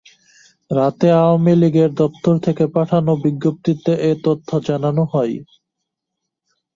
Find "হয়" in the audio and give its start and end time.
5.13-5.35